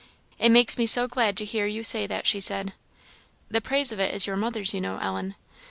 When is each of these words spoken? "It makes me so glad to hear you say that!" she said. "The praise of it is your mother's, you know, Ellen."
"It 0.39 0.49
makes 0.49 0.79
me 0.79 0.87
so 0.87 1.07
glad 1.07 1.37
to 1.37 1.45
hear 1.45 1.67
you 1.67 1.83
say 1.83 2.07
that!" 2.07 2.25
she 2.25 2.39
said. 2.39 2.73
"The 3.51 3.61
praise 3.61 3.91
of 3.91 3.99
it 3.99 4.15
is 4.15 4.25
your 4.25 4.35
mother's, 4.35 4.73
you 4.73 4.81
know, 4.81 4.97
Ellen." 4.97 5.35